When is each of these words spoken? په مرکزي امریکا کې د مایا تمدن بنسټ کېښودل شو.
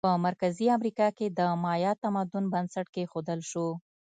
په 0.09 0.13
مرکزي 0.27 0.65
امریکا 0.77 1.07
کې 1.17 1.27
د 1.39 1.39
مایا 1.63 1.91
تمدن 2.03 2.45
بنسټ 2.53 2.87
کېښودل 2.95 3.39
شو. 3.49 3.67